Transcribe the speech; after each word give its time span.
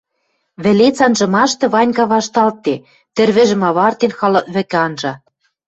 Вӹлец 0.63 0.97
анжымашты 1.05 1.65
Ванька 1.73 2.05
вашталтде, 2.13 2.75
тӹрвӹжӹм 3.15 3.61
авартен, 3.69 4.11
халык 4.19 4.45
вӹкӹ 4.53 4.77
анжа. 4.85 5.13